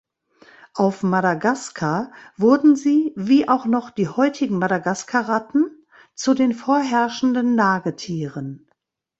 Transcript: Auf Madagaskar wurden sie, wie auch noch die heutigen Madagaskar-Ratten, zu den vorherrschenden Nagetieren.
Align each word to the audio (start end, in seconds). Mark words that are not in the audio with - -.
Auf 0.73 1.03
Madagaskar 1.03 2.11
wurden 2.35 2.75
sie, 2.75 3.13
wie 3.15 3.47
auch 3.47 3.65
noch 3.67 3.91
die 3.91 4.07
heutigen 4.07 4.57
Madagaskar-Ratten, 4.57 5.65
zu 6.15 6.33
den 6.33 6.55
vorherrschenden 6.55 7.53
Nagetieren. 7.53 8.67